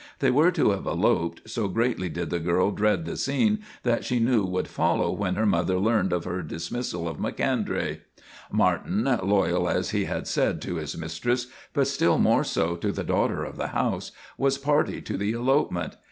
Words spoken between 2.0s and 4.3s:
did the girl dread the scene that she